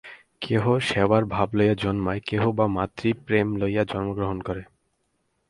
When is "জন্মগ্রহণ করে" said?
3.83-4.61